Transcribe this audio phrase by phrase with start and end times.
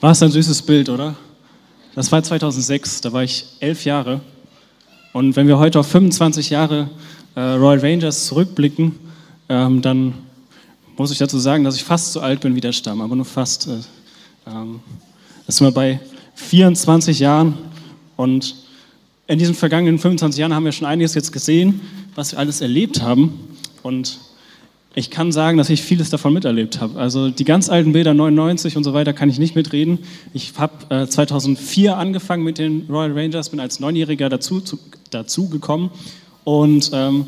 [0.00, 1.16] War es ein süßes Bild, oder?
[1.96, 4.20] Das war 2006, da war ich elf Jahre.
[5.12, 6.88] Und wenn wir heute auf 25 Jahre
[7.34, 8.94] äh, Royal Rangers zurückblicken,
[9.48, 10.14] ähm, dann
[10.96, 13.24] muss ich dazu sagen, dass ich fast so alt bin wie der Stamm, aber nur
[13.24, 13.66] fast.
[13.66, 13.80] Äh,
[14.46, 14.78] ähm,
[15.46, 15.98] das sind wir bei
[16.36, 17.58] 24 Jahren
[18.16, 18.54] und
[19.26, 21.80] in diesen vergangenen 25 Jahren haben wir schon einiges jetzt gesehen,
[22.14, 23.32] was wir alles erlebt haben.
[23.82, 24.20] Und
[24.98, 26.98] ich kann sagen, dass ich vieles davon miterlebt habe.
[26.98, 30.00] Also die ganz alten Bilder, 99 und so weiter, kann ich nicht mitreden.
[30.34, 34.78] Ich habe äh, 2004 angefangen mit den Royal Rangers, bin als Neunjähriger dazu, zu,
[35.10, 35.90] dazu gekommen.
[36.44, 37.26] Und ähm,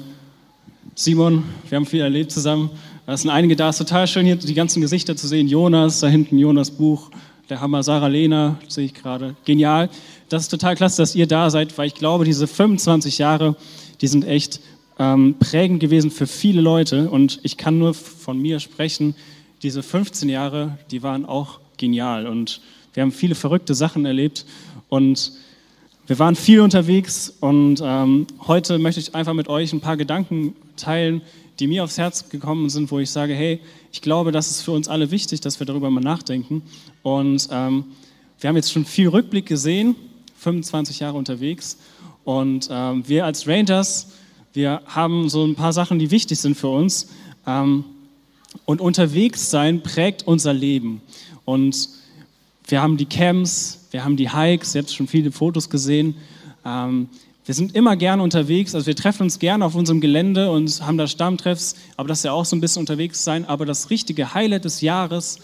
[0.95, 2.71] Simon, wir haben viel erlebt zusammen.
[3.07, 5.47] Es sind einige da, es ist total schön hier die ganzen Gesichter zu sehen.
[5.47, 7.11] Jonas, da hinten Jonas Buch,
[7.49, 9.37] der Hammer, Sarah Lena, sehe ich gerade.
[9.45, 9.91] Genial.
[10.29, 13.57] Das ist total klasse, dass ihr da seid, weil ich glaube, diese 25 Jahre,
[14.01, 14.61] die sind echt
[15.01, 17.09] ähm, prägend gewesen für viele Leute.
[17.11, 19.15] Und ich kann nur von mir sprechen,
[19.63, 22.27] diese 15 Jahre, die waren auch genial.
[22.27, 22.61] Und
[22.93, 24.45] wir haben viele verrückte Sachen erlebt.
[24.91, 25.33] Und
[26.07, 27.33] wir waren viel unterwegs.
[27.41, 31.23] Und ähm, heute möchte ich einfach mit euch ein paar Gedanken teilen,
[31.59, 33.61] die mir aufs Herz gekommen sind, wo ich sage, hey,
[33.93, 36.63] ich glaube, das ist für uns alle wichtig, dass wir darüber mal nachdenken.
[37.03, 37.85] Und ähm,
[38.39, 39.97] wir haben jetzt schon viel Rückblick gesehen,
[40.37, 41.79] 25 Jahre unterwegs.
[42.25, 44.09] Und ähm, wir als Rangers,
[44.53, 47.09] wir haben so ein paar Sachen, die wichtig sind für uns.
[47.47, 47.85] Ähm,
[48.65, 51.03] und unterwegs sein prägt unser Leben.
[51.45, 51.89] Und
[52.67, 56.17] wir haben die Camps, wir haben die Hikes, ihr habt schon viele Fotos gesehen.
[56.65, 57.09] Ähm,
[57.45, 60.99] wir sind immer gerne unterwegs, also wir treffen uns gerne auf unserem Gelände und haben
[60.99, 63.45] da Stammtreffs, aber das ist ja auch so ein bisschen unterwegs sein.
[63.45, 65.39] Aber das richtige Highlight des Jahres,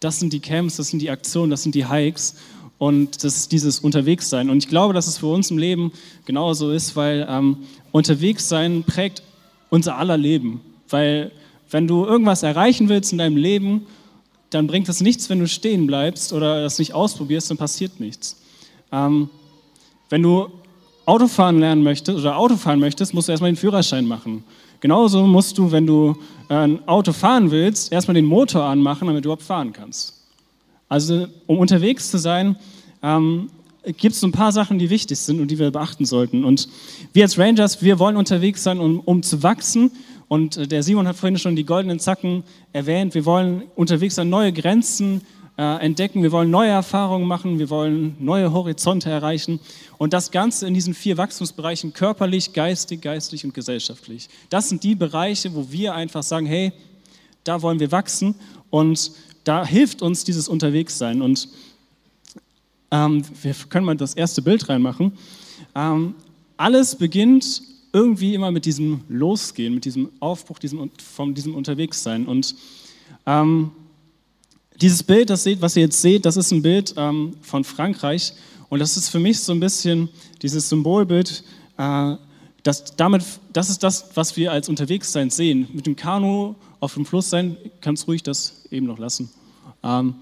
[0.00, 2.34] das sind die Camps, das sind die Aktionen, das sind die Hikes
[2.78, 4.50] und das ist dieses Unterwegssein.
[4.50, 5.92] Und ich glaube, dass es für uns im Leben
[6.26, 7.58] genauso ist, weil ähm,
[7.92, 9.22] Unterwegssein prägt
[9.70, 10.60] unser aller Leben.
[10.90, 11.32] Weil
[11.70, 13.86] wenn du irgendwas erreichen willst in deinem Leben,
[14.50, 18.40] dann bringt es nichts, wenn du stehen bleibst oder das nicht ausprobierst, dann passiert nichts.
[18.92, 19.30] Ähm,
[20.08, 20.48] wenn du
[21.06, 24.44] Autofahren lernen möchtest oder Autofahren möchtest, musst du erstmal den Führerschein machen.
[24.80, 26.16] Genauso musst du, wenn du
[26.48, 30.15] äh, ein Auto fahren willst, erstmal den Motor anmachen, damit du überhaupt fahren kannst.
[30.88, 32.56] Also um unterwegs zu sein,
[33.02, 33.50] ähm,
[33.98, 36.44] gibt es ein paar Sachen, die wichtig sind und die wir beachten sollten.
[36.44, 36.68] Und
[37.12, 39.92] wir als Rangers, wir wollen unterwegs sein, um, um zu wachsen.
[40.28, 42.42] Und äh, der Simon hat vorhin schon die goldenen Zacken
[42.72, 43.14] erwähnt.
[43.14, 45.22] Wir wollen unterwegs sein, neue Grenzen
[45.58, 49.58] äh, entdecken, wir wollen neue Erfahrungen machen, wir wollen neue Horizonte erreichen
[49.96, 54.28] und das Ganze in diesen vier Wachstumsbereichen körperlich, geistig, geistlich und gesellschaftlich.
[54.50, 56.72] Das sind die Bereiche, wo wir einfach sagen, hey,
[57.44, 58.34] da wollen wir wachsen
[58.68, 59.12] und
[59.46, 61.22] da hilft uns dieses Unterwegssein.
[61.22, 61.48] Und
[62.90, 65.12] ähm, wir können mal das erste Bild reinmachen.
[65.74, 66.14] Ähm,
[66.56, 67.62] alles beginnt
[67.92, 72.26] irgendwie immer mit diesem Losgehen, mit diesem Aufbruch, diesem, von diesem Unterwegssein.
[72.26, 72.56] Und
[73.24, 73.70] ähm,
[74.80, 78.32] dieses Bild, das seht, was ihr jetzt seht, das ist ein Bild ähm, von Frankreich
[78.68, 80.08] und das ist für mich so ein bisschen
[80.42, 81.44] dieses Symbolbild,
[81.78, 82.16] äh,
[82.64, 85.68] das, damit, das ist das, was wir als Unterwegssein sehen.
[85.72, 89.30] Mit dem Kanu auf dem Fluss sein, kannst ruhig das eben noch lassen.
[89.82, 90.14] Ähm,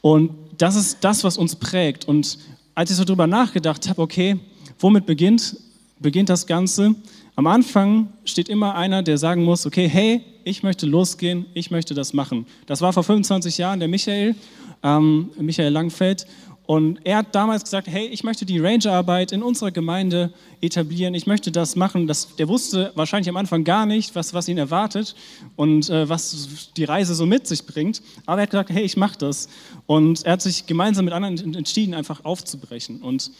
[0.00, 2.06] und das ist das, was uns prägt.
[2.06, 2.38] Und
[2.74, 4.38] als ich so drüber nachgedacht habe, okay,
[4.78, 5.56] womit beginnt,
[5.98, 6.94] beginnt das Ganze?
[7.36, 11.94] Am Anfang steht immer einer, der sagen muss, okay, hey, ich möchte losgehen, ich möchte
[11.94, 12.46] das machen.
[12.66, 14.34] Das war vor 25 Jahren der Michael,
[14.82, 16.26] ähm, Michael Langfeld.
[16.70, 21.26] Und er hat damals gesagt, hey, ich möchte die Rangerarbeit in unserer Gemeinde etablieren, ich
[21.26, 22.06] möchte das machen.
[22.06, 25.16] Das, der wusste wahrscheinlich am Anfang gar nicht, was, was ihn erwartet
[25.56, 28.02] und äh, was die Reise so mit sich bringt.
[28.24, 29.48] Aber er hat gesagt, hey, ich mache das.
[29.86, 33.02] Und er hat sich gemeinsam mit anderen entschieden, einfach aufzubrechen.
[33.02, 33.32] Und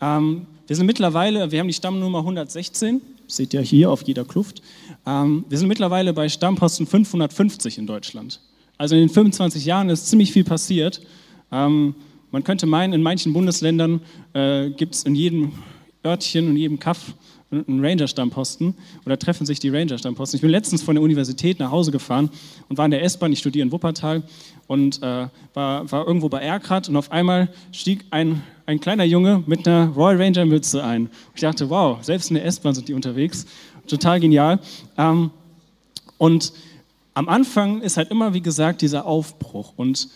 [0.00, 4.62] ähm, wir sind mittlerweile, wir haben die Stammnummer 116 seht ihr hier auf jeder Kluft.
[5.06, 8.40] Ähm, wir sind mittlerweile bei Stammposten 550 in Deutschland.
[8.78, 11.00] Also in den 25 Jahren ist ziemlich viel passiert.
[11.52, 11.94] Ähm,
[12.34, 14.00] man könnte meinen, in manchen Bundesländern
[14.32, 15.52] äh, gibt es in jedem
[16.04, 17.14] Örtchen und jedem Kaff
[17.52, 18.74] einen Ranger-Stammposten
[19.06, 20.38] oder treffen sich die Ranger-Stammposten.
[20.38, 22.30] Ich bin letztens von der Universität nach Hause gefahren
[22.68, 24.24] und war in der S-Bahn, ich studiere in Wuppertal
[24.66, 29.44] und äh, war, war irgendwo bei Erkrath und auf einmal stieg ein, ein kleiner Junge
[29.46, 31.10] mit einer Royal Ranger-Mütze ein.
[31.36, 33.46] Ich dachte, wow, selbst in der S-Bahn sind die unterwegs.
[33.86, 34.58] Total genial.
[34.98, 35.30] Ähm,
[36.18, 36.52] und
[37.14, 39.74] am Anfang ist halt immer, wie gesagt, dieser Aufbruch.
[39.76, 40.08] Und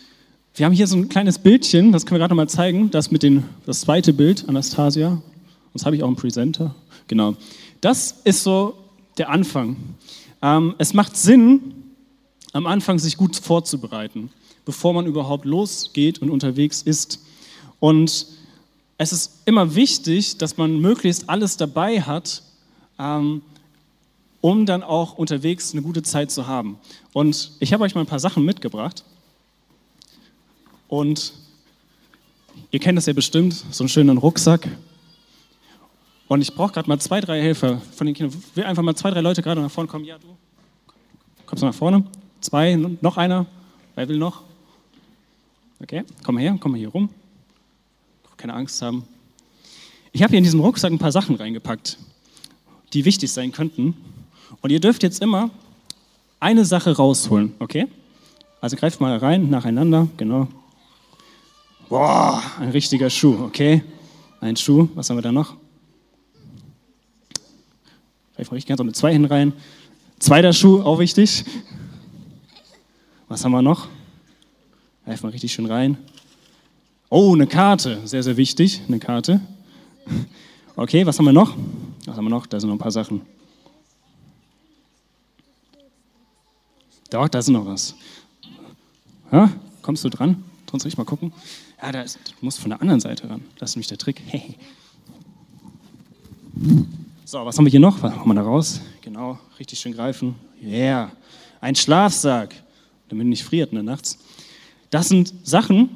[0.55, 3.11] wir haben hier so ein kleines Bildchen, das können wir gerade noch mal zeigen, das
[3.11, 5.21] mit den, das zweite Bild, Anastasia.
[5.73, 6.75] Das habe ich auch einen Presenter.
[7.07, 7.35] Genau.
[7.81, 8.75] Das ist so
[9.17, 9.77] der Anfang.
[10.41, 11.73] Ähm, es macht Sinn,
[12.53, 14.31] am Anfang sich gut vorzubereiten,
[14.65, 17.19] bevor man überhaupt losgeht und unterwegs ist.
[17.79, 18.27] Und
[18.97, 22.43] es ist immer wichtig, dass man möglichst alles dabei hat,
[22.97, 23.41] ähm,
[24.41, 26.77] um dann auch unterwegs eine gute Zeit zu haben.
[27.13, 29.03] Und ich habe euch mal ein paar Sachen mitgebracht.
[30.89, 31.33] Und
[32.71, 34.67] ihr kennt das ja bestimmt, so einen schönen Rucksack.
[36.27, 38.43] Und ich brauche gerade mal zwei, drei Helfer von den Kindern.
[38.55, 40.03] Will einfach mal zwei, drei Leute gerade nach vorne kommen.
[40.03, 40.35] Ja, du.
[41.45, 42.03] Kommst du nach vorne?
[42.41, 43.45] Zwei, noch einer.
[43.95, 44.43] Wer will noch?
[45.81, 47.09] Okay, komm mal her, komm mal hier rum.
[48.37, 49.05] Keine Angst haben.
[50.11, 51.97] Ich habe hier in diesem Rucksack ein paar Sachen reingepackt,
[52.93, 53.95] die wichtig sein könnten.
[54.61, 55.49] Und ihr dürft jetzt immer
[56.39, 57.87] eine Sache rausholen, okay?
[58.61, 60.47] Also greift mal rein, nacheinander, genau.
[61.89, 63.83] Boah, ein richtiger Schuh, okay?
[64.39, 65.55] Ein Schuh, was haben wir da noch?
[68.35, 69.53] Greift mal richtig ganz mit zwei hin rein.
[70.19, 71.43] Zweiter Schuh, auch wichtig.
[73.27, 73.87] Was haben wir noch?
[75.03, 75.97] Greif mal richtig schön rein.
[77.09, 79.41] Oh, eine Karte, sehr, sehr wichtig, eine Karte.
[80.75, 81.57] Okay, was haben wir noch?
[82.05, 82.45] Was haben wir noch?
[82.45, 83.21] Da sind noch ein paar Sachen.
[87.09, 87.95] Doch, da ist noch was.
[89.31, 89.51] Ja,
[89.81, 90.43] kommst du dran?
[90.69, 91.33] Sonst ich mal gucken.
[91.81, 92.05] Ja, da
[92.41, 93.41] musst von der anderen Seite ran.
[93.57, 94.21] Das ist nämlich der Trick.
[94.27, 94.55] Hey.
[97.25, 98.01] So, was haben wir hier noch?
[98.01, 98.81] Was machen wir da raus?
[99.01, 100.33] Genau, richtig schön greifen.
[100.63, 101.11] Yeah.
[101.61, 102.55] Ein Schlafsack,
[103.07, 104.17] damit ihr nicht friert ne, nachts.
[104.89, 105.89] Das sind Sachen,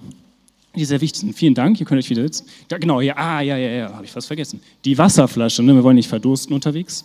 [0.75, 1.33] die sehr wichtig sind.
[1.35, 2.45] Vielen Dank, ihr könnt euch wieder sitzen.
[2.67, 4.61] Da, genau, ja, ah, ja, ja, ja, habe ich fast vergessen.
[4.85, 7.03] Die Wasserflasche, ne, wir wollen nicht verdursten unterwegs.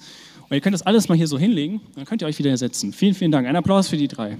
[0.50, 2.92] Und ihr könnt das alles mal hier so hinlegen, dann könnt ihr euch wieder setzen.
[2.92, 3.48] Vielen, vielen Dank.
[3.48, 4.36] Ein Applaus für die drei.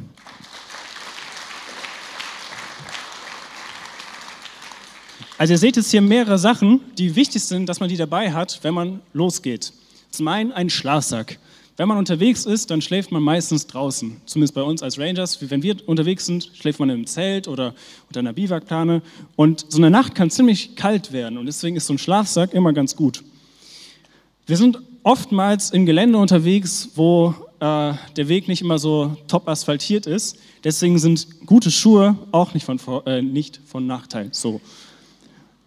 [5.38, 8.58] Also ihr seht jetzt hier mehrere Sachen, die wichtig sind, dass man die dabei hat,
[8.62, 9.73] wenn man losgeht.
[10.11, 11.38] Zum einen ein Schlafsack.
[11.76, 14.20] Wenn man unterwegs ist, dann schläft man meistens draußen.
[14.26, 15.38] Zumindest bei uns als Rangers.
[15.40, 17.73] Wenn wir unterwegs sind, schläft man im Zelt oder
[18.08, 19.00] unter einer Biwakplane.
[19.37, 21.38] Und so eine Nacht kann ziemlich kalt werden.
[21.38, 23.23] Und deswegen ist so ein Schlafsack immer ganz gut.
[24.46, 30.08] Wir sind oftmals im Gelände unterwegs, wo äh, der Weg nicht immer so top asphaltiert
[30.08, 30.37] ist.
[30.64, 34.31] Deswegen sind gute Schuhe auch nicht von, äh, nicht von Nachteil.
[34.32, 34.61] So.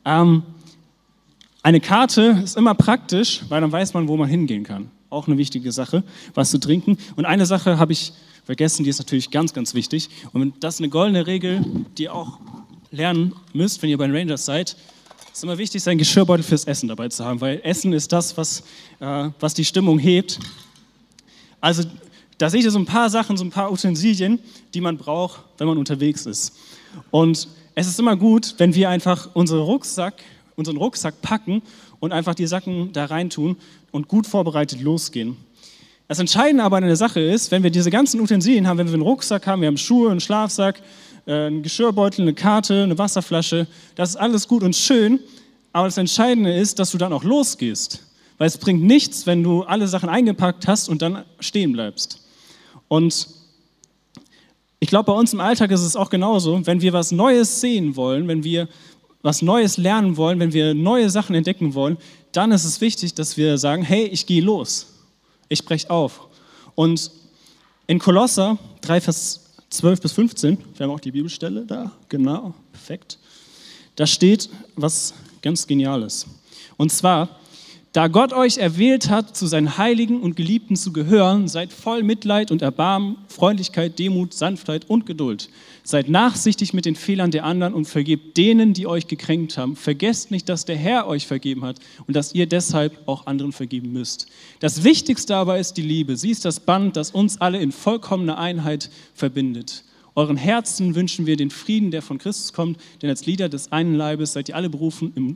[0.06, 0.44] Ähm,
[1.64, 4.90] eine Karte ist immer praktisch, weil dann weiß man, wo man hingehen kann.
[5.10, 6.04] Auch eine wichtige Sache,
[6.34, 6.98] was zu trinken.
[7.16, 8.14] Und eine Sache habe ich
[8.46, 10.10] vergessen, die ist natürlich ganz, ganz wichtig.
[10.34, 11.64] Und das ist eine goldene Regel,
[11.98, 12.40] die ihr auch
[12.90, 14.76] lernen müsst, wenn ihr bei den Rangers seid.
[15.32, 18.36] Es ist immer wichtig, seinen Geschirrbeutel fürs Essen dabei zu haben, weil Essen ist das,
[18.38, 18.64] was,
[19.00, 20.40] äh, was die Stimmung hebt.
[21.62, 21.84] Also
[22.38, 24.40] da seht ihr so ein paar Sachen, so ein paar Utensilien,
[24.74, 26.58] die man braucht, wenn man unterwegs ist.
[27.12, 30.16] Und es ist immer gut, wenn wir einfach unseren Rucksack,
[30.56, 31.62] unseren Rucksack packen
[32.00, 33.58] und einfach die Sachen da reintun
[33.92, 35.38] und gut vorbereitet losgehen.
[36.08, 38.96] Das Entscheidende aber an der Sache ist, wenn wir diese ganzen Utensilien haben, wenn wir
[38.96, 40.82] einen Rucksack haben, wir haben Schuhe, einen Schlafsack,
[41.26, 45.20] äh, einen Geschirrbeutel, eine Karte, eine Wasserflasche, das ist alles gut und schön,
[45.72, 48.04] aber das Entscheidende ist, dass du dann auch losgehst.
[48.38, 52.20] Weil es bringt nichts, wenn du alle Sachen eingepackt hast und dann stehen bleibst.
[52.88, 53.28] Und
[54.84, 57.96] ich glaube, bei uns im Alltag ist es auch genauso, wenn wir was Neues sehen
[57.96, 58.68] wollen, wenn wir
[59.22, 61.98] was Neues lernen wollen, wenn wir neue Sachen entdecken wollen,
[62.32, 64.88] dann ist es wichtig, dass wir sagen, hey, ich gehe los,
[65.50, 66.28] ich breche auf.
[66.74, 67.12] Und
[67.86, 73.20] in Kolosser 3, Vers 12 bis 15, wir haben auch die Bibelstelle da, genau, perfekt,
[73.96, 75.14] da steht was
[75.44, 76.26] ganz Geniales.
[76.78, 77.40] Und zwar,
[77.94, 82.50] da Gott euch erwählt hat, zu seinen Heiligen und Geliebten zu gehören, seid voll Mitleid
[82.50, 85.50] und Erbarmen, Freundlichkeit, Demut, Sanftheit und Geduld.
[85.84, 89.76] Seid nachsichtig mit den Fehlern der anderen und vergebt denen, die euch gekränkt haben.
[89.76, 93.92] Vergesst nicht, dass der Herr euch vergeben hat und dass ihr deshalb auch anderen vergeben
[93.92, 94.28] müsst.
[94.62, 96.16] Das Wichtigste aber ist die Liebe.
[96.16, 99.84] Sie ist das Band, das uns alle in vollkommener Einheit verbindet.
[100.16, 103.96] Euren Herzen wünschen wir den Frieden, der von Christus kommt, denn als Lieder des einen
[103.96, 105.28] Leibes seid ihr alle berufen, im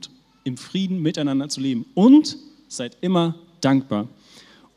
[0.45, 1.85] im Frieden miteinander zu leben.
[1.93, 2.37] Und
[2.69, 4.07] seid immer dankbar.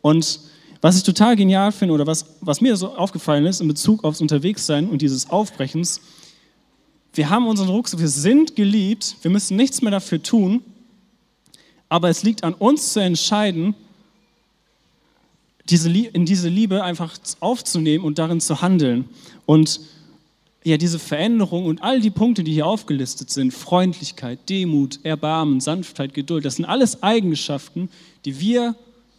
[0.00, 0.40] Und
[0.80, 4.20] was ich total genial finde oder was, was mir so aufgefallen ist in Bezug aufs
[4.20, 6.00] Unterwegssein und dieses Aufbrechens,
[7.12, 10.62] wir haben unseren Rucksack, wir sind geliebt, wir müssen nichts mehr dafür tun,
[11.88, 13.74] aber es liegt an uns zu entscheiden,
[15.68, 19.06] diese, in diese Liebe einfach aufzunehmen und darin zu handeln.
[19.46, 19.80] Und
[20.64, 26.14] ja, diese Veränderung und all die Punkte, die hier aufgelistet sind, Freundlichkeit, Demut, Erbarmen, Sanftheit,
[26.14, 27.88] Geduld, das sind alles Eigenschaften,
[28.24, 28.74] die wir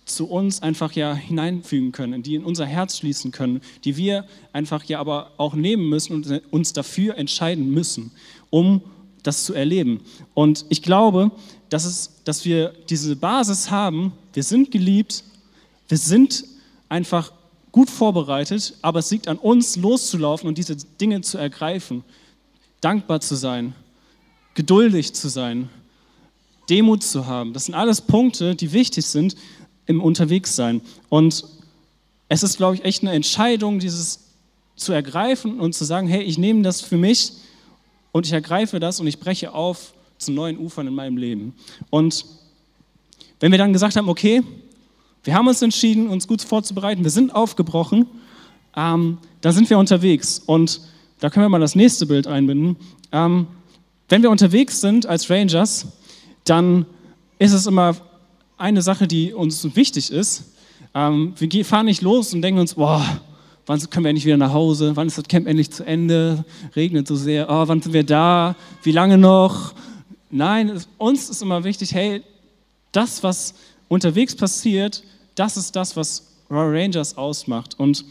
[0.06, 4.84] zu uns einfach ja hineinfügen können, die in unser Herz schließen können, die wir einfach
[4.84, 8.12] ja aber auch nehmen müssen und uns dafür entscheiden müssen,
[8.50, 8.82] um
[9.24, 10.02] das zu erleben.
[10.34, 11.32] Und ich glaube,
[11.70, 15.24] dass, es, dass wir diese Basis haben, wir sind geliebt,
[15.88, 16.46] wir sind
[16.90, 17.32] einfach
[17.72, 22.04] gut vorbereitet, aber es liegt an uns, loszulaufen und diese Dinge zu ergreifen,
[22.82, 23.74] dankbar zu sein,
[24.56, 25.70] geduldig zu sein,
[26.70, 27.54] Demut zu haben.
[27.54, 29.36] Das sind alles Punkte, die wichtig sind
[29.86, 30.82] im Unterwegssein.
[31.10, 31.46] Und
[32.28, 34.20] es ist, glaube ich, echt eine Entscheidung, dieses
[34.76, 37.34] zu ergreifen und zu sagen, hey, ich nehme das für mich
[38.12, 41.54] und ich ergreife das und ich breche auf zu neuen Ufern in meinem Leben.
[41.90, 42.26] Und
[43.40, 44.44] wenn wir dann gesagt haben, okay,
[45.24, 48.06] wir haben uns entschieden, uns gut vorzubereiten, wir sind aufgebrochen,
[48.76, 50.42] ähm, dann sind wir unterwegs.
[50.46, 50.82] Und
[51.20, 52.78] da können wir mal das nächste Bild einbinden.
[53.12, 53.48] Ähm,
[54.08, 55.88] wenn wir unterwegs sind als Rangers,
[56.46, 56.86] dann
[57.38, 57.96] ist es immer
[58.58, 60.54] eine Sache, die uns wichtig ist.
[60.94, 63.06] Ähm, wir fahren nicht los und denken uns, boah,
[63.66, 64.96] wann können wir endlich wieder nach Hause?
[64.96, 66.44] Wann ist das Camp endlich zu Ende?
[66.76, 67.50] Regnet so sehr.
[67.50, 68.56] Oh, wann sind wir da?
[68.84, 69.74] Wie lange noch?
[70.32, 72.24] Nein, uns ist immer wichtig, hey,
[72.92, 73.54] das, was
[73.90, 75.04] unterwegs passiert,
[75.36, 77.78] das ist das, was Royal Rangers ausmacht.
[77.78, 78.06] Und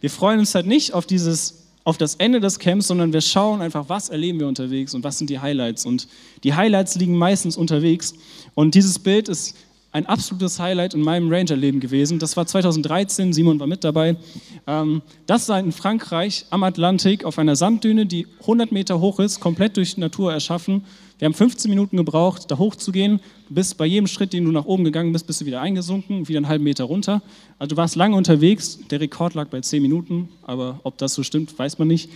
[0.00, 3.60] wir freuen uns halt nicht auf dieses auf das Ende des Camps, sondern wir schauen
[3.60, 5.84] einfach, was erleben wir unterwegs und was sind die Highlights.
[5.84, 6.06] Und
[6.44, 8.14] die Highlights liegen meistens unterwegs.
[8.54, 9.56] Und dieses Bild ist
[9.92, 12.18] ein absolutes Highlight in meinem Ranger-Leben gewesen.
[12.18, 14.16] Das war 2013, Simon war mit dabei.
[14.66, 19.40] Ähm, das war in Frankreich am Atlantik auf einer Sanddüne, die 100 Meter hoch ist,
[19.40, 20.84] komplett durch Natur erschaffen.
[21.18, 23.20] Wir haben 15 Minuten gebraucht, da hochzugehen.
[23.48, 26.26] Du bist bei jedem Schritt, den du nach oben gegangen bist, bist du wieder eingesunken,
[26.26, 27.22] wieder einen halben Meter runter.
[27.58, 28.78] Also du warst lange unterwegs.
[28.90, 32.10] Der Rekord lag bei 10 Minuten, aber ob das so stimmt, weiß man nicht.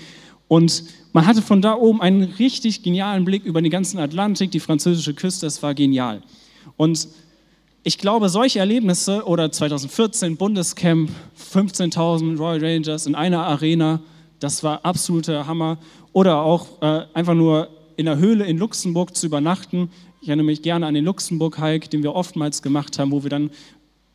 [0.49, 4.61] Und man hatte von da oben einen richtig genialen Blick über den ganzen Atlantik, die
[4.61, 5.47] französische Küste.
[5.47, 6.23] Es war genial.
[6.77, 7.09] Und
[7.87, 11.09] ich glaube, solche Erlebnisse oder 2014 Bundescamp,
[11.53, 14.01] 15.000 Royal Rangers in einer Arena,
[14.41, 15.79] das war absoluter Hammer.
[16.13, 19.89] Oder auch äh, einfach nur in der Höhle in Luxemburg zu übernachten.
[20.21, 23.53] Ich erinnere mich gerne an den Luxemburg-Hike, den wir oftmals gemacht haben, wo wir dann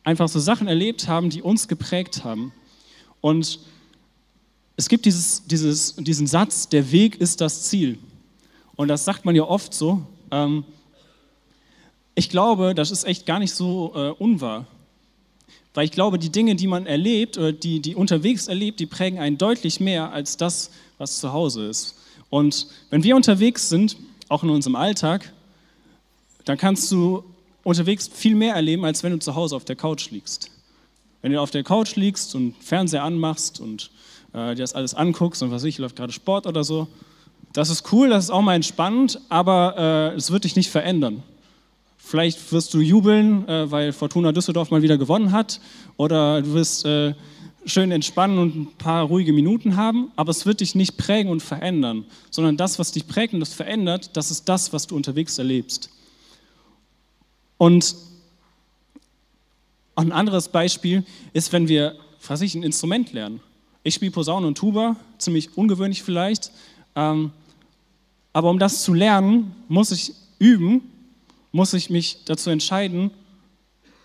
[0.04, 2.52] einfach so Sachen erlebt haben, die uns geprägt haben.
[3.22, 3.58] Und
[4.76, 7.98] es gibt dieses, dieses, diesen Satz, der Weg ist das Ziel.
[8.76, 10.02] Und das sagt man ja oft so.
[10.30, 10.62] Ähm,
[12.14, 14.66] ich glaube, das ist echt gar nicht so äh, unwahr.
[15.74, 19.18] Weil ich glaube, die Dinge, die man erlebt oder die, die unterwegs erlebt, die prägen
[19.18, 21.96] einen deutlich mehr als das, was zu Hause ist.
[22.28, 23.96] Und wenn wir unterwegs sind,
[24.28, 25.32] auch in unserem Alltag,
[26.44, 27.24] dann kannst du
[27.62, 30.50] unterwegs viel mehr erleben, als wenn du zu Hause auf der Couch liegst.
[31.22, 33.90] Wenn du auf der Couch liegst und Fernseher anmachst und
[34.32, 36.88] äh, dir das alles anguckst und was weiß ich, läuft gerade Sport oder so,
[37.52, 41.22] das ist cool, das ist auch mal entspannend, aber äh, es wird dich nicht verändern.
[42.04, 45.60] Vielleicht wirst du jubeln, äh, weil Fortuna Düsseldorf mal wieder gewonnen hat,
[45.96, 47.14] oder du wirst äh,
[47.64, 51.42] schön entspannen und ein paar ruhige Minuten haben, aber es wird dich nicht prägen und
[51.42, 55.38] verändern, sondern das, was dich prägt und das verändert, das ist das, was du unterwegs
[55.38, 55.90] erlebst.
[57.56, 57.94] Und
[59.94, 61.94] ein anderes Beispiel ist, wenn wir,
[62.26, 63.40] was ich, ein Instrument lernen.
[63.84, 66.50] Ich spiele Posaune und Tuba, ziemlich ungewöhnlich vielleicht,
[66.96, 67.30] ähm,
[68.32, 70.91] aber um das zu lernen, muss ich üben
[71.52, 73.10] muss ich mich dazu entscheiden,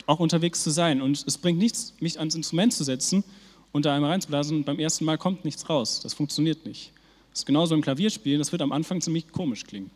[0.06, 1.02] auch unterwegs zu sein.
[1.02, 3.24] Und es bringt nichts, mich ans Instrument zu setzen
[3.72, 6.02] und da einmal reinzublasen und beim ersten Mal kommt nichts raus.
[6.02, 6.92] Das funktioniert nicht.
[7.32, 9.92] Das ist genauso im Klavierspielen, das wird am Anfang ziemlich komisch klingen.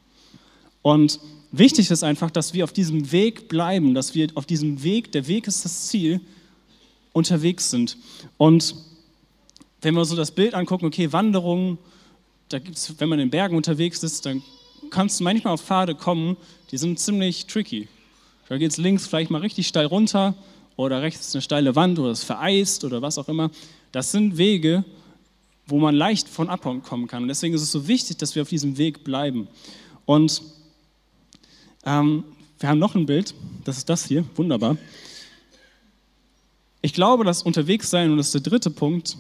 [0.82, 1.20] Und
[1.52, 5.28] wichtig ist einfach, dass wir auf diesem Weg bleiben, dass wir auf diesem Weg, der
[5.28, 6.22] Weg ist das Ziel,
[7.14, 7.98] unterwegs sind.
[8.38, 8.76] Und
[9.82, 11.78] wenn wir so das Bild angucken, okay, Wanderungen,
[12.50, 14.44] da gibt's, wenn man in Bergen unterwegs ist, dann
[14.92, 16.38] kannst manchmal auf Pfade kommen,
[16.70, 17.88] die sind ziemlich tricky.
[18.48, 20.36] Da geht es links vielleicht mal richtig steil runter
[20.76, 23.50] oder rechts eine steile Wand oder es vereist oder was auch immer.
[23.92, 24.84] Das sind Wege,
[25.66, 27.24] wo man leicht von abkommen kann.
[27.24, 29.48] Und deswegen ist es so wichtig, dass wir auf diesem Weg bleiben.
[30.06, 30.42] Und
[31.86, 32.24] ähm,
[32.60, 33.34] wir haben noch ein Bild,
[33.64, 34.78] das ist das hier, wunderbar.
[36.82, 39.18] Ich glaube, dass unterwegs sein, und das ist der dritte Punkt,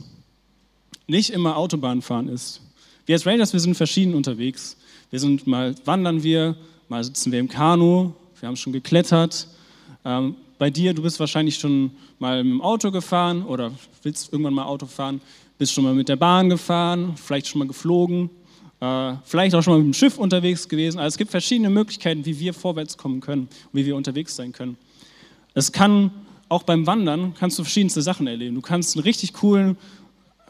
[1.08, 2.62] nicht immer Autobahnfahren ist.
[3.06, 4.78] Wir als Rangers, wir sind verschieden unterwegs.
[5.12, 6.56] Wir sind mal wandern wir,
[6.88, 9.46] mal sitzen wir im Kanu, wir haben schon geklettert.
[10.06, 14.53] Ähm, bei dir, du bist wahrscheinlich schon mal mit dem Auto gefahren oder willst irgendwann
[14.53, 15.20] mal Auto fahren,
[15.58, 18.30] bist schon mal mit der Bahn gefahren, vielleicht schon mal geflogen,
[18.80, 20.98] äh, vielleicht auch schon mal mit dem Schiff unterwegs gewesen.
[20.98, 24.77] Also es gibt verschiedene Möglichkeiten, wie wir vorwärts kommen können, wie wir unterwegs sein können.
[25.53, 26.12] Es kann
[26.48, 28.56] auch beim Wandern kannst du verschiedenste Sachen erleben.
[28.56, 29.75] Du kannst einen richtig coolen,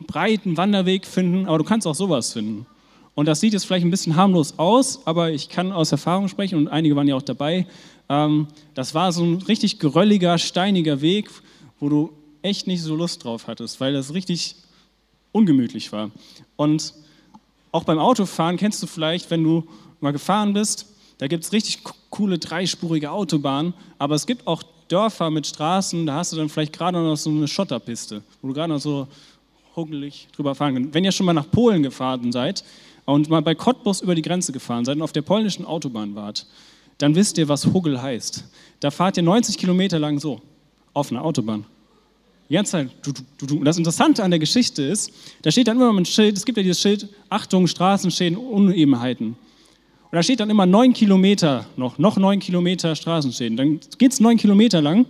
[0.05, 2.67] breiten Wanderweg finden, aber du kannst auch sowas finden.
[3.13, 6.57] Und das sieht jetzt vielleicht ein bisschen harmlos aus, aber ich kann aus Erfahrung sprechen
[6.57, 7.67] und einige waren ja auch dabei.
[8.09, 11.29] Ähm, das war so ein richtig gerölliger, steiniger Weg,
[11.79, 14.55] wo du echt nicht so Lust drauf hattest, weil das richtig
[15.31, 16.11] ungemütlich war.
[16.55, 16.93] Und
[17.71, 19.65] auch beim Autofahren kennst du vielleicht, wenn du
[19.99, 20.87] mal gefahren bist,
[21.17, 26.15] da gibt es richtig coole dreispurige Autobahnen, aber es gibt auch Dörfer mit Straßen, da
[26.15, 29.07] hast du dann vielleicht gerade noch so eine Schotterpiste, wo du gerade noch so
[29.75, 30.93] hungelig drüber fahren kannst.
[30.93, 32.63] Wenn ihr schon mal nach Polen gefahren seid,
[33.05, 36.45] und mal bei Cottbus über die Grenze gefahren seid und auf der polnischen Autobahn wart,
[36.97, 38.45] dann wisst ihr, was Huggel heißt.
[38.79, 40.41] Da fahrt ihr 90 Kilometer lang so,
[40.93, 41.65] auf einer Autobahn.
[42.49, 42.89] Die ganze Zeit.
[43.49, 46.57] Und das Interessante an der Geschichte ist, da steht dann immer ein Schild, es gibt
[46.57, 49.27] ja dieses Schild, Achtung, Straßenschäden, Unebenheiten.
[49.29, 53.55] Und da steht dann immer neun Kilometer noch, noch neun Kilometer Straßenschäden.
[53.55, 55.05] Dann geht es neun Kilometer lang,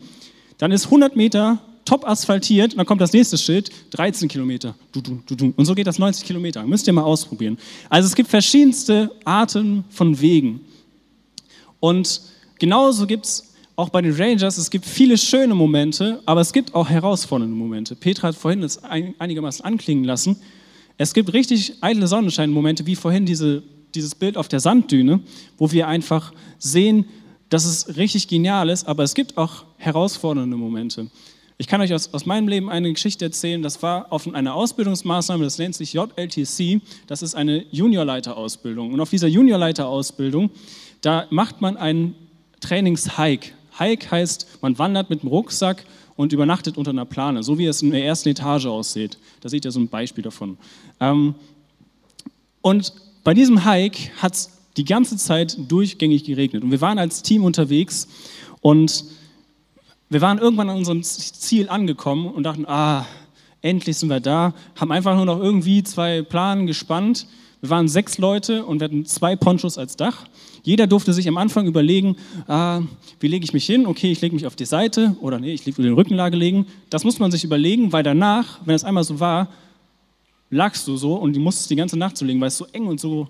[0.59, 1.57] dann ist 100 Meter
[1.91, 4.75] top asphaltiert und dann kommt das nächste Schild, 13 Kilometer.
[4.95, 6.65] Und so geht das 90 Kilometer.
[6.65, 7.57] Müsst ihr mal ausprobieren.
[7.89, 10.61] Also es gibt verschiedenste Arten von Wegen.
[11.81, 12.21] Und
[12.59, 16.73] genauso gibt es auch bei den Rangers, es gibt viele schöne Momente, aber es gibt
[16.75, 17.97] auch herausfordernde Momente.
[17.97, 20.37] Petra hat vorhin das einigermaßen anklingen lassen.
[20.97, 23.63] Es gibt richtig eitle Sonnenschein-Momente, wie vorhin diese,
[23.95, 25.19] dieses Bild auf der Sanddüne,
[25.57, 27.03] wo wir einfach sehen,
[27.49, 31.09] dass es richtig genial ist, aber es gibt auch herausfordernde Momente.
[31.57, 35.43] Ich kann euch aus, aus meinem Leben eine Geschichte erzählen, das war auf einer Ausbildungsmaßnahme,
[35.43, 38.93] das nennt sich JLTC, das ist eine Juniorleiterausbildung.
[38.93, 40.49] Und auf dieser Juniorleiterausbildung,
[41.01, 42.15] da macht man einen
[42.61, 43.51] Trainings-Hike.
[43.77, 47.81] Hike heißt, man wandert mit dem Rucksack und übernachtet unter einer Plane, so wie es
[47.81, 49.17] in der ersten Etage aussieht.
[49.41, 50.57] Da seht ihr so ein Beispiel davon.
[50.99, 51.35] Ähm,
[52.61, 52.93] und
[53.23, 56.63] bei diesem Hike hat es die ganze Zeit durchgängig geregnet.
[56.63, 58.07] Und wir waren als Team unterwegs
[58.61, 59.05] und
[60.11, 63.05] wir waren irgendwann an unserem Ziel angekommen und dachten, ah,
[63.61, 67.27] endlich sind wir da, haben einfach nur noch irgendwie zwei Planen gespannt.
[67.61, 70.25] Wir waren sechs Leute und wir hatten zwei Ponchos als Dach.
[70.63, 72.17] Jeder durfte sich am Anfang überlegen,
[72.49, 72.81] ah,
[73.21, 73.85] wie lege ich mich hin?
[73.87, 76.65] Okay, ich lege mich auf die Seite oder nee, ich will den Rückenlage legen.
[76.89, 79.47] Das muss man sich überlegen, weil danach, wenn es einmal so war,
[80.49, 82.87] lagst du so und du musstest die ganze Nacht so legen, weil es so eng
[82.87, 83.29] und so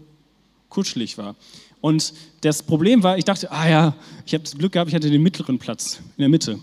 [0.67, 1.35] kuschelig war.
[1.79, 2.11] Und
[2.41, 3.93] das Problem war, ich dachte, ah ja,
[4.25, 6.57] ich habe das Glück gehabt, ich hatte den mittleren Platz in der Mitte.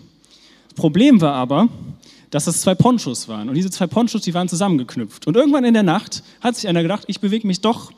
[0.69, 1.67] Das Problem war aber,
[2.29, 3.49] dass es zwei Ponchos waren.
[3.49, 5.27] Und diese zwei Ponchos, die waren zusammengeknüpft.
[5.27, 7.91] Und irgendwann in der Nacht hat sich einer gedacht, ich bewege mich doch,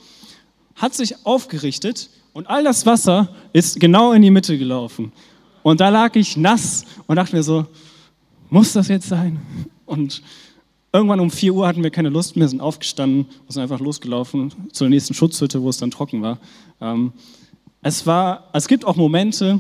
[0.76, 5.12] hat sich aufgerichtet und all das Wasser ist genau in die Mitte gelaufen.
[5.64, 7.66] Und da lag ich nass und dachte mir so,
[8.50, 9.40] muss das jetzt sein?
[9.86, 10.24] Und
[10.94, 14.54] irgendwann um 4 Uhr hatten wir keine Lust mehr, sind aufgestanden und sind einfach losgelaufen
[14.72, 16.40] zur nächsten Schutzhütte, wo es dann trocken war.
[16.80, 17.14] Ähm,
[17.82, 19.60] es, war es gibt auch Momente,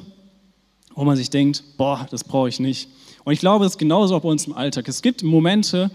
[0.95, 2.89] wo man sich denkt, boah, das brauche ich nicht.
[3.23, 4.87] Und ich glaube, es ist genauso auch bei uns im Alltag.
[4.87, 5.91] Es gibt Momente,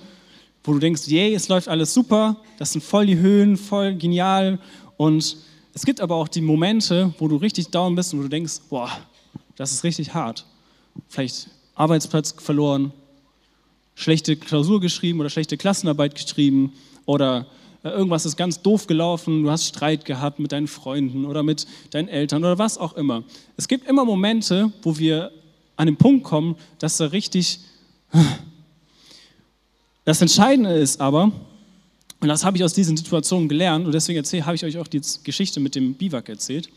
[0.64, 4.58] wo du denkst, yay, es läuft alles super, das sind voll die Höhen, voll genial
[4.96, 5.36] und
[5.74, 8.60] es gibt aber auch die Momente, wo du richtig down bist und wo du denkst,
[8.70, 8.90] boah,
[9.56, 10.46] das ist richtig hart.
[11.08, 12.92] Vielleicht Arbeitsplatz verloren,
[13.94, 16.72] schlechte Klausur geschrieben oder schlechte Klassenarbeit geschrieben
[17.04, 17.46] oder
[17.82, 21.66] äh, irgendwas ist ganz doof gelaufen, du hast Streit gehabt mit deinen Freunden oder mit
[21.90, 23.22] deinen Eltern oder was auch immer.
[23.56, 25.30] Es gibt immer Momente, wo wir
[25.76, 27.60] an den Punkt kommen, dass da richtig...
[30.04, 31.32] Das Entscheidende ist aber,
[32.20, 34.86] und das habe ich aus diesen Situationen gelernt und deswegen erzähl, habe ich euch auch
[34.86, 36.68] die Geschichte mit dem Biwak erzählt.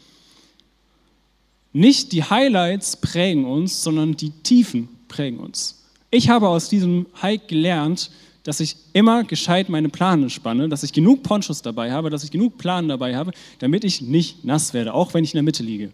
[1.71, 5.83] Nicht die Highlights prägen uns, sondern die Tiefen prägen uns.
[6.09, 8.09] Ich habe aus diesem Hike gelernt,
[8.41, 12.31] dass ich immer gescheit meine Plane spanne, dass ich genug Ponchos dabei habe, dass ich
[12.31, 15.61] genug Planen dabei habe, damit ich nicht nass werde, auch wenn ich in der Mitte
[15.61, 15.93] liege.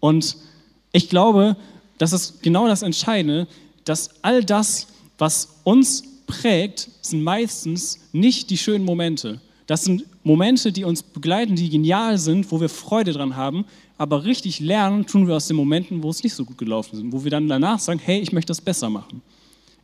[0.00, 0.36] Und
[0.92, 1.56] ich glaube,
[1.98, 3.46] das ist genau das Entscheidende,
[3.84, 4.86] dass all das,
[5.18, 9.40] was uns prägt, sind meistens nicht die schönen Momente.
[9.66, 13.64] Das sind Momente, die uns begleiten, die genial sind, wo wir Freude dran haben,
[13.98, 17.12] aber richtig lernen tun wir aus den Momenten, wo es nicht so gut gelaufen ist,
[17.12, 19.20] wo wir dann danach sagen, hey, ich möchte das besser machen.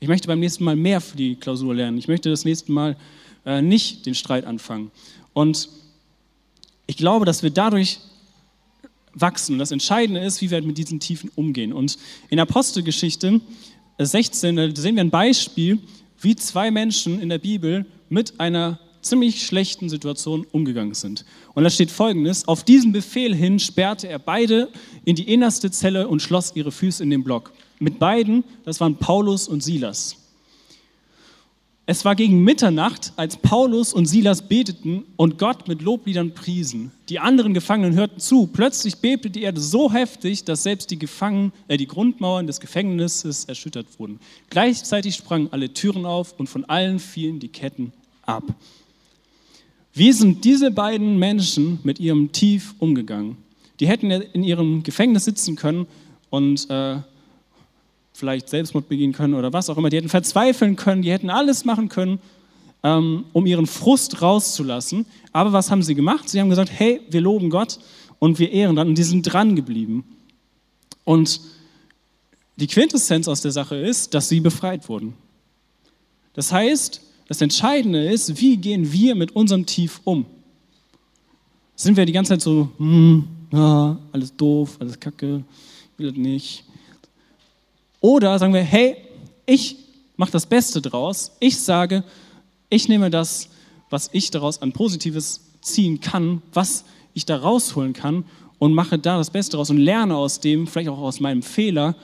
[0.00, 1.98] Ich möchte beim nächsten Mal mehr für die Klausur lernen.
[1.98, 2.96] Ich möchte das nächste Mal
[3.44, 4.90] äh, nicht den Streit anfangen.
[5.32, 5.68] Und
[6.86, 7.98] ich glaube, dass wir dadurch
[9.14, 9.54] wachsen.
[9.54, 11.72] Und das Entscheidende ist, wie wir mit diesen Tiefen umgehen.
[11.72, 11.98] Und
[12.28, 13.40] in Apostelgeschichte
[13.98, 15.78] 16 sehen wir ein Beispiel,
[16.20, 21.24] wie zwei Menschen in der Bibel mit einer ziemlich schlechten Situation umgegangen sind.
[21.54, 24.70] Und da steht folgendes: Auf diesen Befehl hin sperrte er beide
[25.04, 27.52] in die innerste Zelle und schloss ihre Füße in den Block.
[27.78, 30.16] Mit beiden, das waren Paulus und Silas.
[31.86, 36.92] Es war gegen Mitternacht, als Paulus und Silas beteten und Gott mit Lobliedern priesen.
[37.10, 38.46] Die anderen Gefangenen hörten zu.
[38.46, 43.44] Plötzlich bebte die Erde so heftig, dass selbst die, Gefangenen, äh, die Grundmauern des Gefängnisses
[43.44, 44.18] erschüttert wurden.
[44.48, 47.92] Gleichzeitig sprangen alle Türen auf und von allen fielen die Ketten
[48.22, 48.44] ab.
[49.92, 53.36] Wie sind diese beiden Menschen mit ihrem Tief umgegangen?
[53.78, 55.86] Die hätten in ihrem Gefängnis sitzen können
[56.30, 56.96] und äh,
[58.14, 59.90] vielleicht Selbstmord begehen können oder was auch immer.
[59.90, 62.20] Die hätten verzweifeln können, die hätten alles machen können,
[62.82, 65.04] ähm, um ihren Frust rauszulassen.
[65.32, 66.28] Aber was haben sie gemacht?
[66.28, 67.80] Sie haben gesagt, hey, wir loben Gott
[68.20, 70.04] und wir ehren dann und die sind dran geblieben.
[71.02, 71.40] Und
[72.56, 75.14] die Quintessenz aus der Sache ist, dass sie befreit wurden.
[76.34, 80.24] Das heißt, das Entscheidende ist, wie gehen wir mit unserem Tief um?
[81.74, 85.42] Sind wir die ganze Zeit so, hm, ja, alles doof, alles kacke,
[85.96, 86.64] will das nicht.
[88.04, 88.98] Oder sagen wir, hey,
[89.46, 89.78] ich
[90.18, 91.32] mache das Beste draus.
[91.40, 92.04] Ich sage,
[92.68, 93.48] ich nehme das,
[93.88, 98.26] was ich daraus an Positives ziehen kann, was ich da rausholen kann
[98.58, 101.96] und mache da das Beste draus und lerne aus dem, vielleicht auch aus meinem Fehler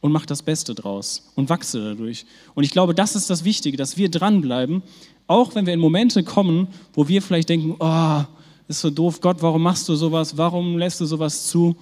[0.00, 2.26] und mache das Beste draus und wachse dadurch.
[2.56, 4.82] Und ich glaube, das ist das Wichtige, dass wir dranbleiben,
[5.28, 8.24] auch wenn wir in Momente kommen, wo wir vielleicht denken, oh,
[8.66, 11.76] ist so doof, Gott, warum machst du sowas, warum lässt du sowas zu,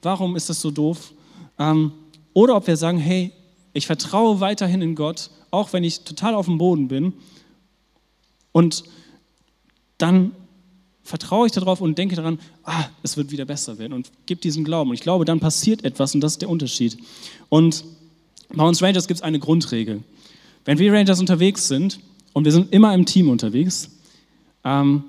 [0.00, 1.12] warum ist das so doof?
[1.58, 1.92] Ähm,
[2.34, 3.32] oder ob wir sagen, hey,
[3.72, 7.12] ich vertraue weiterhin in Gott, auch wenn ich total auf dem Boden bin.
[8.52, 8.84] Und
[9.98, 10.32] dann
[11.02, 14.64] vertraue ich darauf und denke daran, ah, es wird wieder besser werden und gebe diesen
[14.64, 14.90] Glauben.
[14.90, 16.98] Und ich glaube, dann passiert etwas und das ist der Unterschied.
[17.48, 17.84] Und
[18.54, 20.02] bei uns Rangers gibt es eine Grundregel.
[20.64, 21.98] Wenn wir Rangers unterwegs sind
[22.32, 23.90] und wir sind immer im Team unterwegs
[24.64, 25.04] ähm,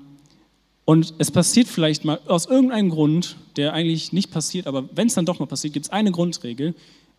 [0.84, 5.14] und es passiert vielleicht mal aus irgendeinem Grund, der eigentlich nicht passiert, aber wenn es
[5.14, 6.74] dann doch mal passiert, gibt es eine Grundregel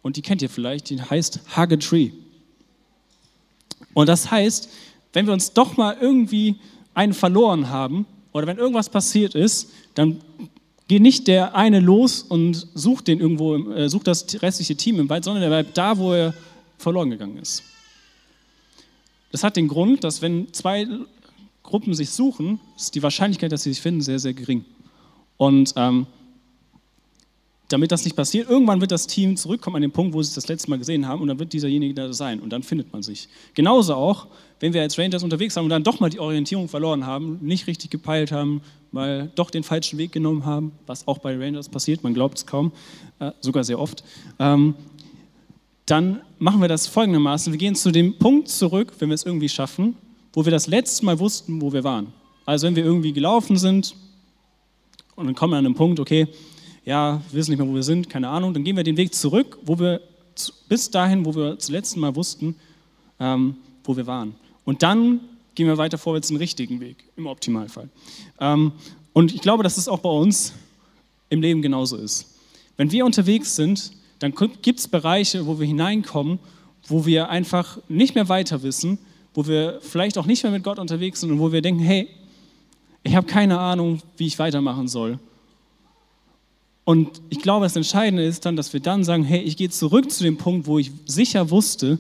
[0.06, 2.12] und die kennt ihr vielleicht, die heißt Hug a Tree.
[3.96, 4.70] Und das heißt,
[5.14, 6.58] wenn wir uns doch mal irgendwie
[6.94, 10.22] einen verloren haben, oder wenn irgendwas passiert ist, dann
[10.88, 15.10] geht nicht der eine los und sucht den irgendwo, äh, sucht das restliche Team im
[15.10, 16.36] Wald, sondern er bleibt da, wo er
[16.78, 17.64] verloren gegangen ist.
[19.32, 20.88] Das hat den Grund, dass wenn zwei
[21.64, 24.66] Gruppen sich suchen, ist die Wahrscheinlichkeit, dass sie sich finden, sehr, sehr gering.
[25.38, 26.06] Und ähm,
[27.70, 30.36] damit das nicht passiert, irgendwann wird das Team zurückkommen an den Punkt, wo sie es
[30.36, 33.02] das letzte Mal gesehen haben und dann wird dieserjenige da sein und dann findet man
[33.02, 33.28] sich.
[33.54, 34.28] Genauso auch,
[34.60, 37.68] wenn wir als Rangers unterwegs waren und dann doch mal die Orientierung verloren haben, nicht
[37.68, 42.04] richtig gepeilt haben, mal doch den falschen Weg genommen haben, was auch bei Rangers passiert,
[42.04, 42.72] man glaubt es kaum,
[43.20, 44.04] äh, sogar sehr oft,
[44.40, 44.76] ähm,
[45.86, 49.50] dann machen wir das folgendermaßen, wir gehen zu dem Punkt zurück, wenn wir es irgendwie
[49.50, 49.96] schaffen,
[50.34, 52.08] wo wir das letzte Mal wussten, wo wir waren.
[52.46, 53.96] Also wenn wir irgendwie gelaufen sind
[55.16, 56.28] und dann kommen wir an einen Punkt, okay,
[56.86, 59.14] ja, wir wissen nicht mehr, wo wir sind, keine Ahnung, dann gehen wir den Weg
[59.14, 60.02] zurück, wo wir
[60.70, 62.56] bis dahin, wo wir zuletzt Mal wussten,
[63.20, 64.36] ähm, wo wir waren.
[64.64, 65.22] Und dann
[65.56, 67.90] gehen wir weiter vorwärts den richtigen Weg, im Optimalfall.
[68.40, 68.74] Ähm,
[69.14, 70.54] und ich glaube, dass es auch bei uns
[71.30, 72.36] im Leben genauso ist.
[72.78, 76.40] Wenn wir unterwegs sind, dann gibt es Bereiche, wo wir hineinkommen,
[76.88, 79.00] wo wir einfach nicht mehr weiter wissen,
[79.34, 82.08] wo wir vielleicht auch nicht mehr mit Gott unterwegs sind und wo wir denken, hey,
[83.04, 85.20] ich habe keine Ahnung, wie ich weitermachen soll.
[86.86, 90.10] Und ich glaube, das Entscheidende ist dann, dass wir dann sagen, hey, ich gehe zurück
[90.12, 91.98] zu dem Punkt, wo ich sicher wusste,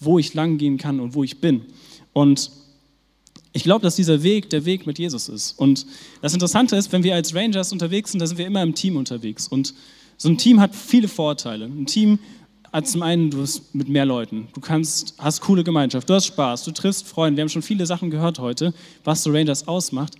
[0.00, 1.62] wo ich lang gehen kann und wo ich bin.
[2.14, 2.50] Und
[3.52, 5.58] ich glaube, dass dieser Weg der Weg mit Jesus ist.
[5.58, 5.86] Und
[6.22, 8.96] das Interessante ist, wenn wir als Rangers unterwegs sind, da sind wir immer im Team
[8.96, 9.46] unterwegs.
[9.46, 9.74] Und
[10.16, 11.66] so ein Team hat viele Vorteile.
[11.66, 12.18] Ein Team
[12.72, 16.26] hat zum einen, du bist mit mehr Leuten, du kannst, hast coole Gemeinschaft, du hast
[16.26, 17.38] Spaß, du triffst Freunde.
[17.38, 20.14] Wir haben schon viele Sachen gehört heute, was so Rangers ausmacht.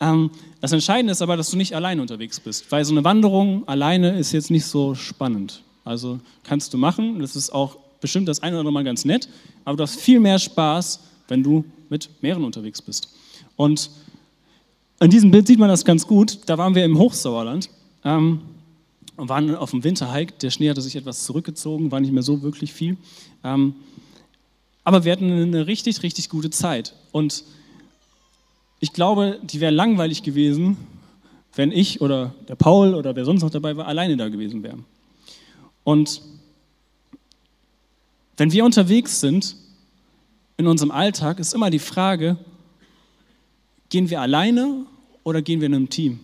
[0.00, 0.30] Ähm,
[0.60, 4.18] das Entscheidende ist aber, dass du nicht alleine unterwegs bist, weil so eine Wanderung alleine
[4.18, 5.62] ist jetzt nicht so spannend.
[5.84, 9.28] Also kannst du machen, das ist auch bestimmt das eine oder andere Mal ganz nett,
[9.64, 13.14] aber du hast viel mehr Spaß, wenn du mit mehreren unterwegs bist.
[13.56, 13.90] Und
[15.00, 16.38] in diesem Bild sieht man das ganz gut.
[16.46, 17.70] Da waren wir im Hochsauerland
[18.04, 18.40] ähm,
[19.16, 20.34] und waren auf dem Winterhike.
[20.42, 22.96] Der Schnee hatte sich etwas zurückgezogen, war nicht mehr so wirklich viel.
[23.44, 23.74] Ähm,
[24.84, 26.94] aber wir hatten eine richtig, richtig gute Zeit.
[27.12, 27.44] Und
[28.80, 30.76] ich glaube, die wäre langweilig gewesen,
[31.54, 34.78] wenn ich oder der Paul oder wer sonst noch dabei war, alleine da gewesen wäre.
[35.82, 36.22] Und
[38.36, 39.56] wenn wir unterwegs sind
[40.56, 42.36] in unserem Alltag, ist immer die Frage,
[43.88, 44.86] gehen wir alleine
[45.24, 46.20] oder gehen wir in einem Team?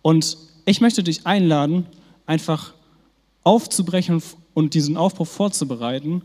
[0.00, 1.86] Und ich möchte dich einladen,
[2.24, 2.72] einfach
[3.44, 4.22] aufzubrechen
[4.54, 6.22] und diesen Aufbruch vorzubereiten,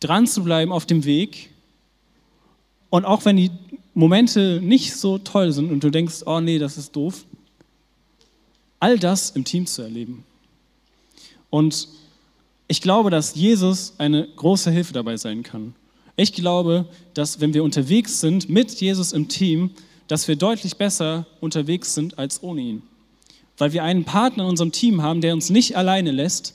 [0.00, 1.50] dran zu bleiben auf dem Weg
[2.90, 3.50] und auch wenn die
[3.94, 7.24] Momente nicht so toll sind und du denkst, oh nee, das ist doof,
[8.78, 10.24] all das im Team zu erleben.
[11.50, 11.88] Und
[12.68, 15.74] ich glaube, dass Jesus eine große Hilfe dabei sein kann.
[16.16, 19.70] Ich glaube, dass wenn wir unterwegs sind mit Jesus im Team,
[20.06, 22.82] dass wir deutlich besser unterwegs sind als ohne ihn.
[23.58, 26.54] Weil wir einen Partner in unserem Team haben, der uns nicht alleine lässt,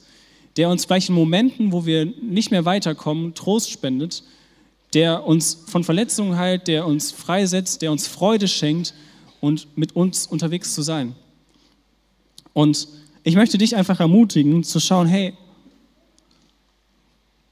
[0.58, 4.24] der uns vielleicht in Momenten, wo wir nicht mehr weiterkommen, Trost spendet,
[4.95, 8.93] der uns von Verletzungen heilt, der uns freisetzt, der uns Freude schenkt
[9.41, 11.13] und mit uns unterwegs zu sein.
[12.53, 12.88] Und
[13.23, 15.34] ich möchte dich einfach ermutigen zu schauen, hey,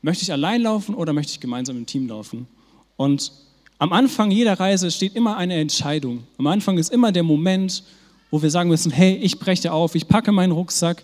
[0.01, 2.47] möchte ich allein laufen oder möchte ich gemeinsam im Team laufen?
[2.95, 3.33] Und
[3.77, 6.23] am Anfang jeder Reise steht immer eine Entscheidung.
[6.37, 7.83] Am Anfang ist immer der Moment,
[8.31, 11.03] wo wir sagen müssen, hey, ich breche auf, ich packe meinen Rucksack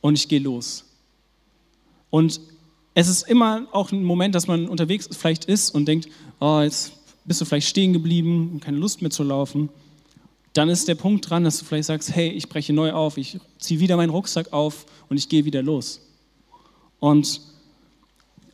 [0.00, 0.84] und ich gehe los.
[2.08, 2.40] Und
[2.98, 6.08] es ist immer auch ein Moment, dass man unterwegs vielleicht ist und denkt,
[6.40, 6.92] oh, jetzt
[7.26, 9.68] bist du vielleicht stehen geblieben und keine Lust mehr zu laufen.
[10.54, 13.38] Dann ist der Punkt dran, dass du vielleicht sagst, hey, ich breche neu auf, ich
[13.58, 16.00] ziehe wieder meinen Rucksack auf und ich gehe wieder los.
[16.98, 17.42] Und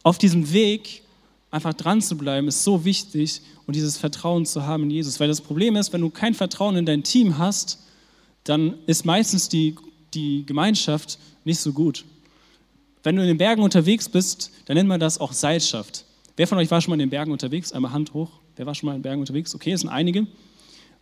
[0.03, 1.03] auf diesem Weg
[1.53, 5.21] einfach dran zu bleiben, ist so wichtig und dieses Vertrauen zu haben in Jesus.
[5.21, 7.79] Weil das Problem ist, wenn du kein Vertrauen in dein Team hast,
[8.43, 9.77] dann ist meistens die,
[10.15, 12.05] die Gemeinschaft nicht so gut.
[13.03, 16.05] Wenn du in den Bergen unterwegs bist, dann nennt man das auch Seilschaft.
[16.37, 17.73] Wer von euch war schon mal in den Bergen unterwegs?
[17.73, 18.31] Einmal Hand hoch.
[18.57, 19.55] Wer war schon mal in den Bergen unterwegs?
[19.55, 20.27] Okay, es sind einige.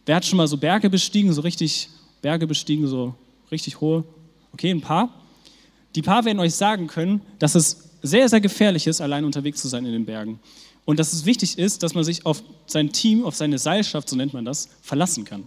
[0.06, 1.88] Wer hat schon mal so Berge bestiegen, so richtig
[2.22, 3.14] Berge bestiegen, so
[3.50, 4.04] richtig hohe?
[4.52, 5.14] Okay, ein paar.
[5.94, 9.68] Die paar werden euch sagen können, dass es sehr, sehr gefährlich ist, allein unterwegs zu
[9.68, 10.40] sein in den Bergen.
[10.84, 14.16] Und dass es wichtig ist, dass man sich auf sein Team, auf seine Seilschaft, so
[14.16, 15.46] nennt man das, verlassen kann.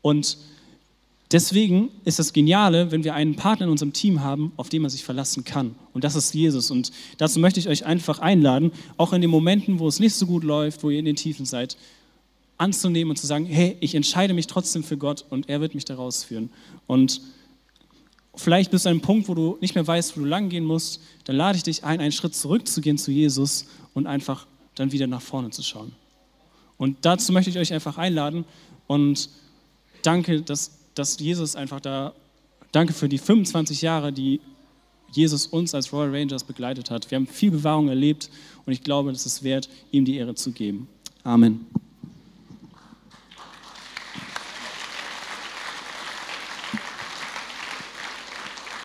[0.00, 0.38] Und
[1.32, 4.90] deswegen ist das Geniale, wenn wir einen Partner in unserem Team haben, auf den man
[4.90, 5.74] sich verlassen kann.
[5.92, 6.70] Und das ist Jesus.
[6.70, 10.26] Und dazu möchte ich euch einfach einladen, auch in den Momenten, wo es nicht so
[10.26, 11.76] gut läuft, wo ihr in den Tiefen seid,
[12.58, 15.84] anzunehmen und zu sagen, hey, ich entscheide mich trotzdem für Gott und er wird mich
[15.84, 16.50] da rausführen.
[16.86, 17.20] Und
[18.34, 20.64] vielleicht bist du an einem Punkt, wo du nicht mehr weißt, wo du lang gehen
[20.64, 25.06] musst, dann lade ich dich ein, einen Schritt zurückzugehen zu Jesus und einfach dann wieder
[25.06, 25.92] nach vorne zu schauen.
[26.78, 28.44] Und dazu möchte ich euch einfach einladen
[28.86, 29.30] und
[30.02, 32.12] danke, dass, dass Jesus einfach da,
[32.72, 34.40] danke für die 25 Jahre, die
[35.12, 37.10] Jesus uns als Royal Rangers begleitet hat.
[37.10, 38.28] Wir haben viel Bewahrung erlebt
[38.64, 40.88] und ich glaube, es ist wert, ihm die Ehre zu geben.
[41.22, 41.66] Amen.